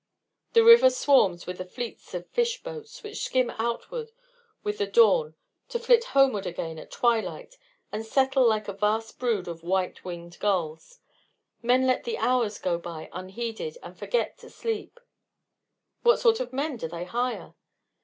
[0.53, 4.09] The river swarms with the fleets of fish boats, which skim outward
[4.63, 5.35] with the dawn
[5.69, 7.55] to flit homeward again at twilight
[7.91, 11.01] and settle like a vast brood of white winged gulls.
[11.61, 14.99] Men let the hours go by unheeded, and forget to sleep."
[16.01, 17.53] "What sort of men do they hire?"